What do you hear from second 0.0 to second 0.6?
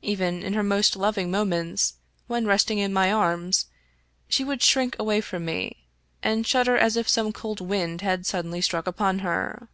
Even in